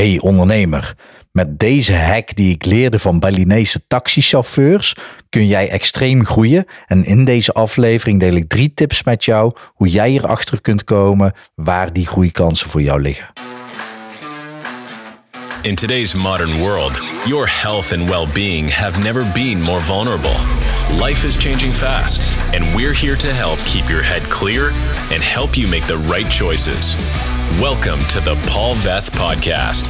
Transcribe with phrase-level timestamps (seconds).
[0.00, 0.94] Hey ondernemer,
[1.32, 4.94] met deze hack die ik leerde van Balinese taxichauffeurs
[5.28, 6.64] kun jij extreem groeien.
[6.86, 11.32] En in deze aflevering deel ik drie tips met jou hoe jij erachter kunt komen
[11.54, 13.26] waar die groeikansen voor jou liggen.
[15.62, 20.36] In today's modern world, your health and well being have never been more vulnerable.
[21.04, 24.72] Life is changing fast, and we're here to help keep your head clear
[25.12, 26.96] and help you make the right choices.
[27.58, 29.88] Welcome to the Paul Veth Podcast,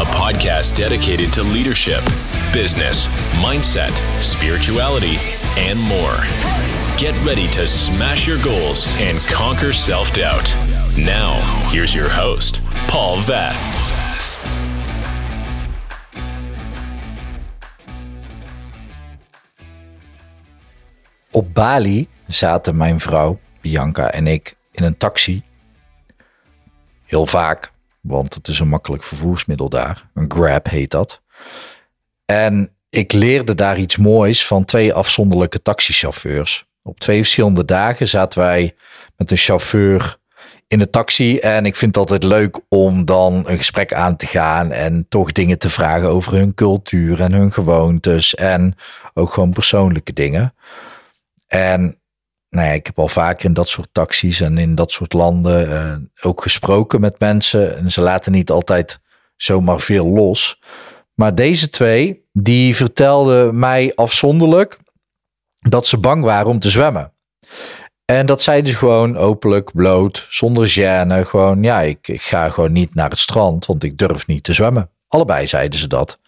[0.00, 2.04] a podcast dedicated to leadership,
[2.52, 3.08] business,
[3.42, 3.90] mindset,
[4.22, 5.16] spirituality,
[5.58, 6.14] and more.
[6.96, 10.56] Get ready to smash your goals and conquer self doubt.
[10.96, 13.60] Now, here's your host, Paul Veth.
[21.30, 25.42] Op Bali zaten mijn vrouw, Bianca en ik in een taxi.
[27.04, 30.08] Heel vaak, want het is een makkelijk vervoersmiddel daar.
[30.14, 31.20] Een Grab heet dat.
[32.24, 36.64] En ik leerde daar iets moois van twee afzonderlijke taxichauffeurs.
[36.82, 38.74] Op twee verschillende dagen zaten wij
[39.16, 40.16] met een chauffeur
[40.68, 41.38] in de taxi.
[41.38, 45.32] En ik vind het altijd leuk om dan een gesprek aan te gaan en toch
[45.32, 48.76] dingen te vragen over hun cultuur en hun gewoontes en
[49.14, 50.54] ook gewoon persoonlijke dingen.
[51.46, 51.98] En
[52.54, 56.26] nou ik heb al vaker in dat soort taxis en in dat soort landen uh,
[56.26, 57.76] ook gesproken met mensen.
[57.76, 59.00] En ze laten niet altijd
[59.36, 60.60] zomaar veel los.
[61.14, 64.78] Maar deze twee, die vertelden mij afzonderlijk
[65.58, 67.12] dat ze bang waren om te zwemmen.
[68.04, 71.26] En dat zeiden ze gewoon openlijk, bloot, zonder gêne.
[71.26, 74.52] Gewoon, ja, ik, ik ga gewoon niet naar het strand, want ik durf niet te
[74.52, 74.90] zwemmen.
[75.08, 76.18] Allebei zeiden ze dat.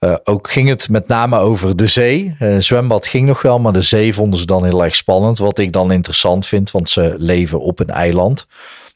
[0.00, 2.36] Uh, ook ging het met name over de zee.
[2.40, 5.38] Uh, zwembad ging nog wel, maar de zee vonden ze dan heel erg spannend.
[5.38, 8.46] Wat ik dan interessant vind, want ze leven op een eiland.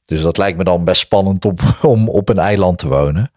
[0.05, 1.47] Dus dat lijkt me dan best spannend
[1.83, 3.33] om, op een eiland te wonen.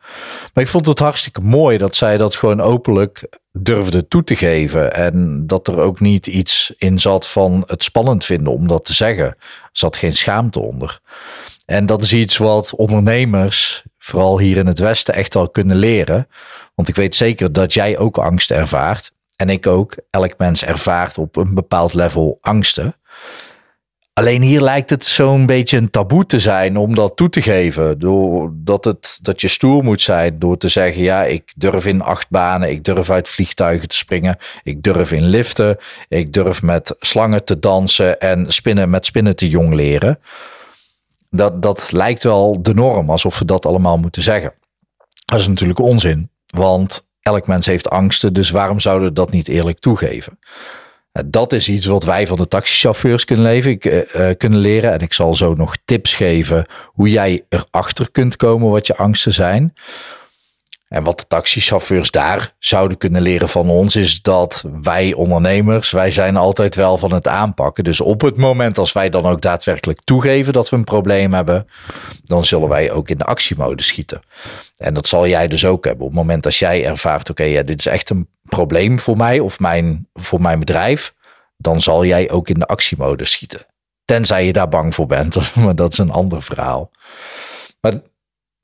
[0.53, 4.93] Maar ik vond het hartstikke mooi dat zij dat gewoon openlijk durfde toe te geven.
[4.93, 8.93] En dat er ook niet iets in zat van het spannend vinden om dat te
[8.93, 9.25] zeggen.
[9.25, 9.37] Er
[9.71, 10.99] zat geen schaamte onder.
[11.65, 16.27] En dat is iets wat ondernemers, vooral hier in het Westen, echt wel kunnen leren.
[16.75, 19.11] Want ik weet zeker dat jij ook angst ervaart.
[19.35, 19.95] En ik ook.
[20.09, 22.95] Elk mens ervaart op een bepaald level angsten.
[24.13, 27.99] Alleen hier lijkt het zo'n beetje een taboe te zijn om dat toe te geven.
[27.99, 32.69] Doordat het, dat je stoer moet zijn door te zeggen: ja, ik durf in achtbanen,
[32.69, 35.77] ik durf uit vliegtuigen te springen, ik durf in liften,
[36.07, 40.19] ik durf met slangen te dansen en spinnen, met spinnen te jong leren.
[41.29, 44.53] Dat, dat lijkt wel de norm, alsof we dat allemaal moeten zeggen.
[45.25, 46.29] Dat is natuurlijk onzin.
[46.55, 50.39] Want elk mens heeft angsten, dus waarom zouden we dat niet eerlijk toegeven?
[51.11, 54.91] Eh, dat is iets wat wij van de taxichauffeurs kunnen, leven, uh, kunnen leren.
[54.91, 59.33] En ik zal zo nog tips geven hoe jij erachter kunt komen wat je angsten
[59.33, 59.73] zijn.
[60.87, 66.11] En wat de taxichauffeurs daar zouden kunnen leren van ons is dat wij ondernemers, wij
[66.11, 67.83] zijn altijd wel van het aanpakken.
[67.83, 71.67] Dus op het moment als wij dan ook daadwerkelijk toegeven dat we een probleem hebben,
[72.23, 74.21] dan zullen wij ook in de actiemode schieten.
[74.77, 76.05] En dat zal jij dus ook hebben.
[76.05, 79.39] Op het moment als jij ervaart, oké, ja, dit is echt een probleem voor mij
[79.39, 81.13] of mijn, voor mijn bedrijf,
[81.57, 83.65] dan zal jij ook in de actiemode schieten.
[84.05, 86.91] Tenzij je daar bang voor bent, maar dat is een ander verhaal.
[87.81, 88.01] Maar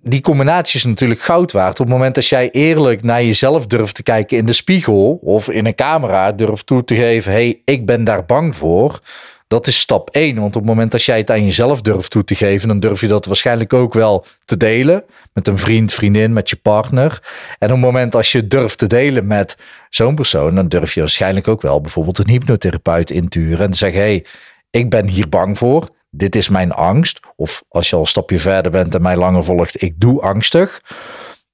[0.03, 1.79] die combinatie is natuurlijk goud waard.
[1.79, 5.49] Op het moment dat jij eerlijk naar jezelf durft te kijken in de spiegel of
[5.49, 8.99] in een camera, durft toe te geven: hey, ik ben daar bang voor.
[9.47, 10.35] Dat is stap 1.
[10.35, 13.01] Want op het moment dat jij het aan jezelf durft toe te geven, dan durf
[13.01, 15.03] je dat waarschijnlijk ook wel te delen
[15.33, 17.21] met een vriend, vriendin, met je partner.
[17.59, 19.57] En op het moment als je durft te delen met
[19.89, 24.01] zo'n persoon, dan durf je waarschijnlijk ook wel bijvoorbeeld een hypnotherapeut inturen en te zeggen:
[24.01, 24.25] hey,
[24.69, 27.19] ik ben hier bang voor dit is mijn angst.
[27.35, 30.81] Of als je al een stapje verder bent en mij langer volgt, ik doe angstig.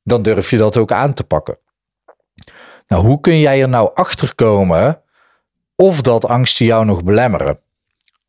[0.04, 1.58] Dan durf je dat ook aan te pakken.
[2.88, 5.02] Nou, hoe kun jij er nou achter komen
[5.76, 7.60] of dat angsten jou nog belemmeren?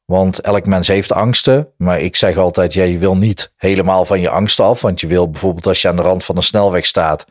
[0.05, 1.69] Want elk mens heeft angsten.
[1.77, 4.81] Maar ik zeg altijd, ja, je wil niet helemaal van je angst af.
[4.81, 7.27] Want je wil bijvoorbeeld als je aan de rand van een snelweg staat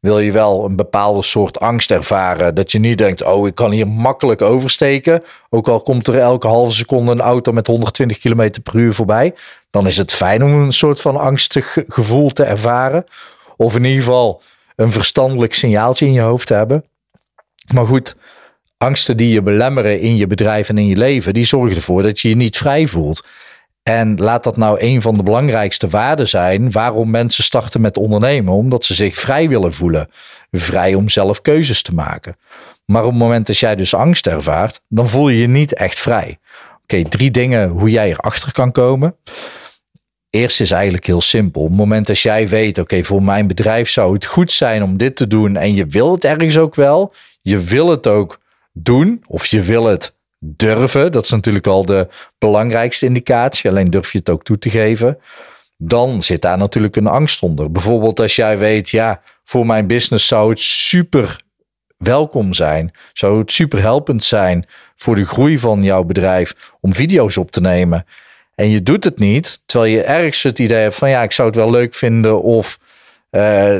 [0.00, 2.54] wil je wel een bepaalde soort angst ervaren.
[2.54, 5.22] Dat je niet denkt, oh, ik kan hier makkelijk oversteken.
[5.50, 9.34] Ook al komt er elke halve seconde een auto met 120 km per uur voorbij.
[9.70, 13.04] Dan is het fijn om een soort van angstig gevoel te ervaren.
[13.56, 14.42] Of in ieder geval
[14.76, 16.84] een verstandelijk signaaltje in je hoofd te hebben.
[17.72, 18.16] Maar goed,
[18.76, 22.20] angsten die je belemmeren in je bedrijf en in je leven, die zorgen ervoor dat
[22.20, 23.24] je je niet vrij voelt.
[23.82, 28.54] En laat dat nou een van de belangrijkste waarden zijn waarom mensen starten met ondernemen.
[28.54, 30.10] Omdat ze zich vrij willen voelen.
[30.50, 32.36] Vrij om zelf keuzes te maken.
[32.84, 35.98] Maar op het moment dat jij dus angst ervaart, dan voel je je niet echt
[35.98, 36.38] vrij.
[36.82, 39.16] Oké, drie dingen hoe jij erachter kan komen.
[40.30, 41.62] eerst is eigenlijk heel simpel.
[41.62, 44.96] Op het moment dat jij weet, oké, voor mijn bedrijf zou het goed zijn om
[44.96, 47.12] dit te doen en je wil het ergens ook wel,
[47.42, 48.40] je wil het ook
[48.72, 51.12] doen of je wil het durven.
[51.12, 52.08] Dat is natuurlijk al de
[52.38, 53.70] belangrijkste indicatie.
[53.70, 55.18] Alleen durf je het ook toe te geven.
[55.76, 57.70] Dan zit daar natuurlijk een angst onder.
[57.72, 61.40] Bijvoorbeeld als jij weet, ja, voor mijn business zou het super
[61.96, 62.92] welkom zijn.
[63.12, 64.66] Zou het super helpend zijn
[64.96, 68.06] voor de groei van jouw bedrijf om video's op te nemen.
[68.54, 71.48] En je doet het niet, terwijl je ergens het idee hebt van ja, ik zou
[71.48, 72.78] het wel leuk vinden of
[73.30, 73.76] uh,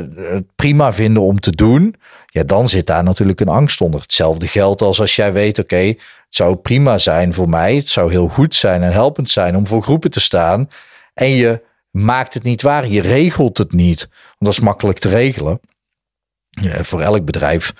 [0.55, 1.95] prima vinden om te doen.
[2.33, 4.01] Ja, dan zit daar natuurlijk een angst onder.
[4.01, 5.97] Hetzelfde geldt als als jij weet, oké, het
[6.29, 7.75] zou prima zijn voor mij.
[7.75, 10.69] Het zou heel goed zijn en helpend zijn om voor groepen te staan.
[11.13, 12.87] En je maakt het niet waar.
[12.87, 13.99] Je regelt het niet.
[14.09, 15.59] Want dat is makkelijk te regelen.
[16.49, 17.73] Ja, voor elk bedrijf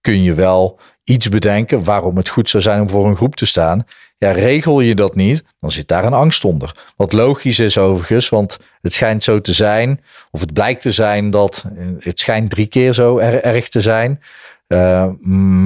[0.00, 0.78] kun je wel
[1.10, 3.86] iets bedenken waarom het goed zou zijn om voor een groep te staan.
[4.16, 6.92] Ja, regel je dat niet, dan zit daar een angst onder.
[6.96, 11.30] Wat logisch is overigens, want het schijnt zo te zijn, of het blijkt te zijn
[11.30, 11.64] dat
[11.98, 14.20] het schijnt drie keer zo erg te zijn.
[14.68, 15.06] Uh,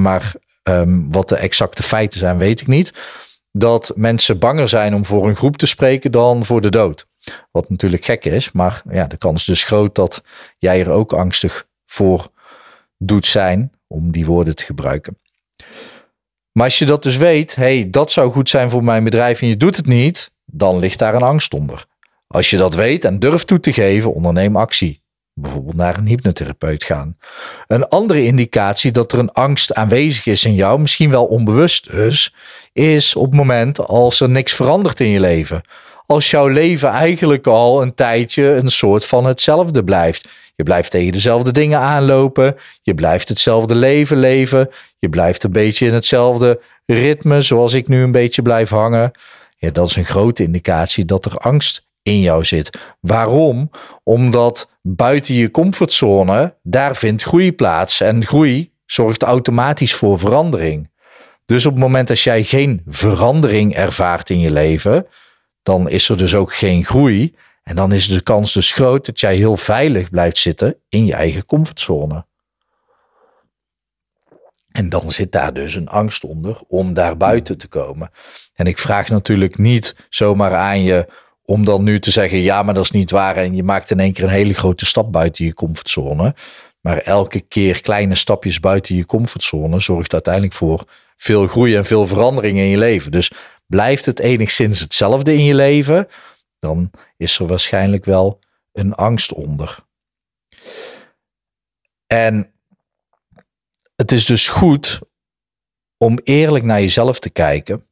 [0.01, 0.33] maar
[0.63, 2.93] um, wat de exacte feiten zijn, weet ik niet.
[3.51, 7.07] Dat mensen banger zijn om voor een groep te spreken dan voor de dood.
[7.51, 10.23] Wat natuurlijk gek is, maar ja, de kans is dus groot dat
[10.57, 12.27] jij er ook angstig voor
[12.97, 15.17] doet zijn, om die woorden te gebruiken.
[16.55, 19.47] Maar als je dat dus weet, hey, dat zou goed zijn voor mijn bedrijf en
[19.47, 21.85] je doet het niet, dan ligt daar een angst onder.
[22.27, 25.01] Als je dat weet en durft toe te geven, onderneem actie.
[25.33, 27.17] Bijvoorbeeld naar een hypnotherapeut gaan.
[27.67, 32.33] Een andere indicatie dat er een angst aanwezig is in jou, misschien wel onbewust dus,
[32.73, 35.61] is op het moment als er niks verandert in je leven.
[36.05, 40.29] Als jouw leven eigenlijk al een tijdje een soort van hetzelfde blijft.
[40.55, 42.55] Je blijft tegen dezelfde dingen aanlopen.
[42.81, 44.69] Je blijft hetzelfde leven leven.
[44.99, 49.11] Je blijft een beetje in hetzelfde ritme, zoals ik nu een beetje blijf hangen.
[49.57, 52.77] Ja, dat is een grote indicatie dat er angst in jou zit.
[52.99, 53.69] Waarom?
[54.03, 58.01] Omdat buiten je comfortzone, daar vindt groei plaats.
[58.01, 60.89] En groei zorgt automatisch voor verandering.
[61.45, 65.07] Dus op het moment dat jij geen verandering ervaart in je leven,
[65.63, 67.35] dan is er dus ook geen groei.
[67.65, 71.13] En dan is de kans dus groot dat jij heel veilig blijft zitten in je
[71.13, 72.25] eigen comfortzone.
[74.71, 78.11] En dan zit daar dus een angst onder om daar buiten te komen.
[78.53, 81.07] En ik vraag natuurlijk niet zomaar aan je
[81.45, 83.35] om dan nu te zeggen: ja, maar dat is niet waar.
[83.35, 86.35] En je maakt in één keer een hele grote stap buiten je comfortzone.
[86.81, 90.83] Maar elke keer kleine stapjes buiten je comfortzone zorgt uiteindelijk voor
[91.17, 93.11] veel groei en veel verandering in je leven.
[93.11, 93.31] Dus
[93.67, 96.07] blijft het enigszins hetzelfde in je leven,
[96.59, 98.39] dan is er waarschijnlijk wel
[98.71, 99.85] een angst onder.
[102.07, 102.53] En
[103.95, 104.99] het is dus goed
[105.97, 107.87] om eerlijk naar jezelf te kijken,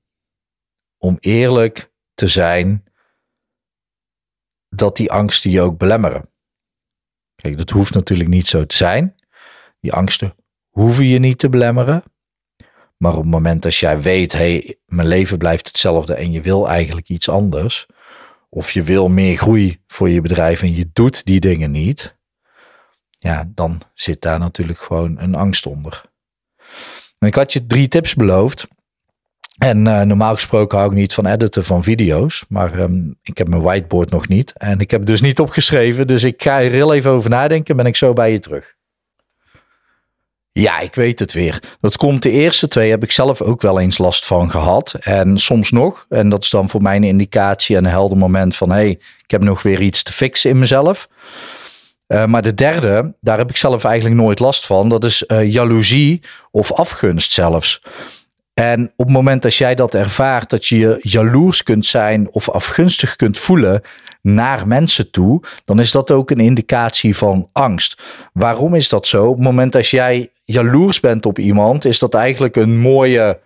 [0.97, 2.83] om eerlijk te zijn
[4.69, 6.29] dat die angsten je ook belemmeren.
[7.35, 9.15] Kijk, dat hoeft natuurlijk niet zo te zijn.
[9.79, 10.35] Die angsten
[10.69, 12.03] hoeven je niet te belemmeren.
[12.97, 16.41] Maar op het moment dat jij weet, hé, hey, mijn leven blijft hetzelfde en je
[16.41, 17.85] wil eigenlijk iets anders,
[18.55, 22.15] of je wil meer groei voor je bedrijf en je doet die dingen niet,
[23.09, 26.01] ja, dan zit daar natuurlijk gewoon een angst onder.
[27.17, 28.67] En ik had je drie tips beloofd.
[29.57, 33.47] En uh, normaal gesproken hou ik niet van editen van video's, maar um, ik heb
[33.47, 34.53] mijn whiteboard nog niet.
[34.57, 37.85] En ik heb dus niet opgeschreven, dus ik ga er heel even over nadenken ben
[37.85, 38.75] ik zo bij je terug.
[40.55, 41.61] Ja, ik weet het weer.
[41.79, 44.93] Dat komt de eerste twee heb ik zelf ook wel eens last van gehad.
[44.99, 46.05] En soms nog.
[46.09, 48.69] En dat is dan voor mij een indicatie en een helder moment van...
[48.69, 48.89] hé, hey,
[49.23, 51.07] ik heb nog weer iets te fixen in mezelf.
[52.07, 54.89] Uh, maar de derde, daar heb ik zelf eigenlijk nooit last van.
[54.89, 57.81] Dat is uh, jaloezie of afgunst zelfs.
[58.53, 62.49] En op het moment dat jij dat ervaart, dat je je jaloers kunt zijn of
[62.49, 63.81] afgunstig kunt voelen
[64.21, 68.01] naar mensen toe, dan is dat ook een indicatie van angst.
[68.33, 69.27] Waarom is dat zo?
[69.27, 73.39] Op het moment dat jij jaloers bent op iemand, is dat eigenlijk een mooie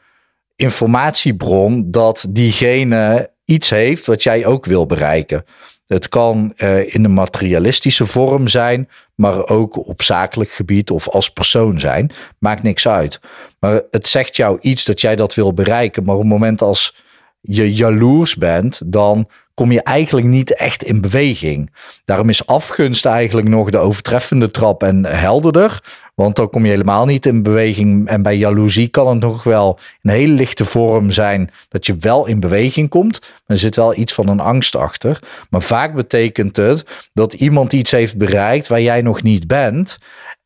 [0.56, 5.46] informatiebron dat diegene iets heeft wat jij ook wil bereiken.
[5.88, 11.30] Het kan uh, in een materialistische vorm zijn, maar ook op zakelijk gebied of als
[11.30, 12.12] persoon zijn.
[12.40, 13.20] Maakt niks uit.
[13.60, 16.04] Maar het zegt jou iets dat jij dat wil bereiken.
[16.04, 16.96] Maar op het moment als
[17.42, 21.74] je jaloers bent, dan kom je eigenlijk niet echt in beweging.
[22.06, 25.82] Daarom is afgunst eigenlijk nog de overtreffende trap en helderder.
[26.18, 28.08] Want dan kom je helemaal niet in beweging.
[28.08, 32.26] En bij jaloezie kan het nog wel een hele lichte vorm zijn dat je wel
[32.26, 33.20] in beweging komt.
[33.20, 35.20] Maar er zit wel iets van een angst achter.
[35.50, 39.98] Maar vaak betekent het dat iemand iets heeft bereikt waar jij nog niet bent.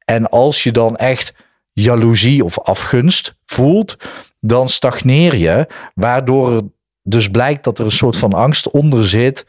[0.06, 1.34] En als je dan echt
[1.74, 3.98] jaloezie of afgunst voelt,
[4.40, 5.68] dan stagneer je.
[5.94, 6.62] Waardoor
[7.04, 9.46] dus blijkt dat er een soort van angst onder zit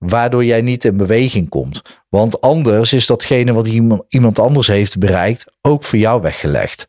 [0.00, 1.82] waardoor jij niet in beweging komt.
[2.08, 3.68] Want anders is datgene wat
[4.08, 6.86] iemand, anders heeft bereikt ook voor jou weggelegd.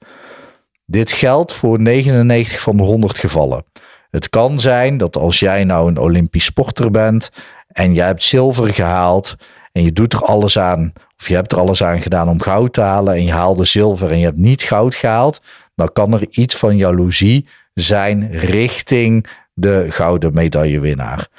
[0.86, 3.64] Dit geldt voor 99 van de 100 gevallen.
[4.10, 7.30] Het kan zijn dat als jij nou een Olympisch sporter bent
[7.68, 9.36] en jij hebt zilver gehaald
[9.72, 12.74] en je doet er alles aan, of je hebt er alles aan gedaan om goud
[12.74, 15.42] te halen en je haalde zilver en je hebt niet goud gehaald,
[15.76, 21.30] dan kan er iets van jaloezie zijn richting de gouden medaillewinnaar.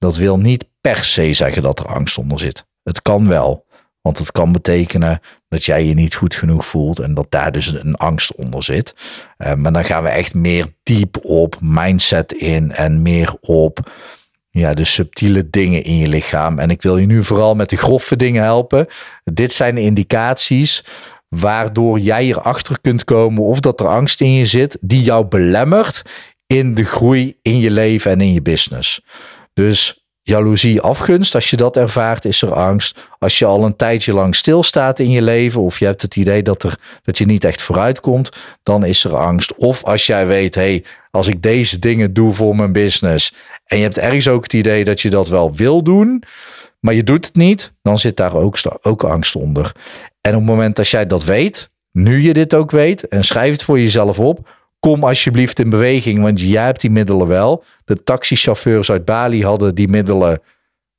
[0.00, 2.64] Dat wil niet per se zeggen dat er angst onder zit.
[2.82, 3.66] Het kan wel.
[4.00, 7.72] Want het kan betekenen dat jij je niet goed genoeg voelt en dat daar dus
[7.72, 8.94] een angst onder zit.
[9.38, 13.90] Uh, maar dan gaan we echt meer diep op mindset in en meer op
[14.50, 16.58] ja, de subtiele dingen in je lichaam.
[16.58, 18.86] En ik wil je nu vooral met de grove dingen helpen.
[19.24, 20.84] Dit zijn de indicaties
[21.28, 26.02] waardoor jij erachter kunt komen of dat er angst in je zit die jou belemmert
[26.46, 29.00] in de groei in je leven en in je business.
[29.54, 31.34] Dus jaloezie, afgunst.
[31.34, 32.98] Als je dat ervaart, is er angst.
[33.18, 36.42] Als je al een tijdje lang stilstaat in je leven, of je hebt het idee
[36.42, 38.30] dat, er, dat je niet echt vooruit komt,
[38.62, 39.54] dan is er angst.
[39.54, 43.82] Of als jij weet, hey, als ik deze dingen doe voor mijn business, en je
[43.82, 46.22] hebt ergens ook het idee dat je dat wel wil doen,
[46.80, 49.72] maar je doet het niet, dan zit daar ook, ook angst onder.
[50.20, 53.52] En op het moment dat jij dat weet, nu je dit ook weet, en schrijf
[53.52, 54.48] het voor jezelf op,
[54.80, 57.64] kom alsjeblieft in beweging, want jij hebt die middelen wel.
[57.84, 60.40] De taxichauffeurs uit Bali hadden die middelen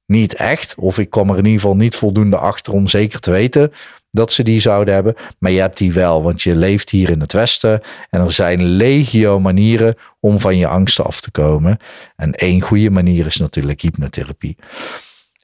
[0.05, 0.75] niet echt.
[0.77, 3.71] Of ik kwam er in ieder geval niet voldoende achter om zeker te weten
[4.11, 5.15] dat ze die zouden hebben.
[5.39, 7.81] Maar je hebt die wel, want je leeft hier in het Westen.
[8.09, 11.77] En er zijn legio manieren om van je angsten af te komen.
[12.15, 14.57] En één goede manier is natuurlijk hypnotherapie.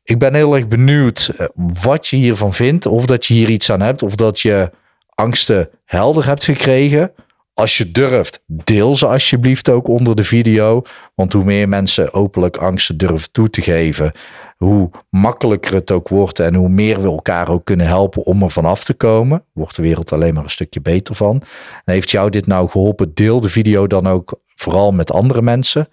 [0.03, 2.85] Ik ben heel erg benieuwd eh, wat je hiervan vindt.
[2.85, 4.03] Of dat je hier iets aan hebt.
[4.03, 4.71] Of dat je
[5.15, 7.11] angsten helder hebt gekregen.
[7.59, 10.81] Als je durft, deel ze alsjeblieft ook onder de video.
[11.15, 14.11] Want hoe meer mensen openlijk angsten durven toe te geven,
[14.57, 18.51] hoe makkelijker het ook wordt en hoe meer we elkaar ook kunnen helpen om er
[18.51, 21.41] vanaf te komen, wordt de wereld alleen maar een stukje beter van.
[21.85, 23.13] En heeft jou dit nou geholpen?
[23.13, 25.89] Deel de video dan ook vooral met andere mensen.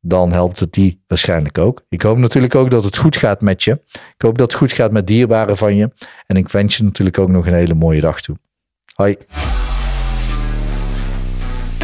[0.00, 1.84] Dan helpt het die waarschijnlijk ook.
[1.88, 3.80] Ik hoop natuurlijk ook dat het goed gaat met je.
[3.92, 5.90] Ik hoop dat het goed gaat met dierbaren van je.
[6.26, 8.36] En ik wens je natuurlijk ook nog een hele mooie dag toe.
[8.94, 9.16] Hoi.